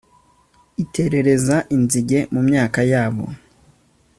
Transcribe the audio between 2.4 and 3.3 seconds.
myaka yabo